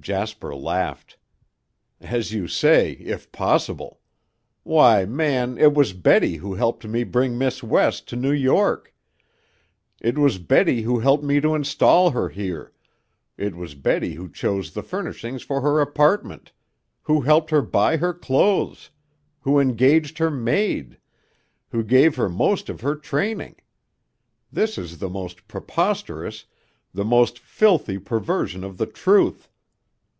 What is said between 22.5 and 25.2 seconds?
of her training. This is the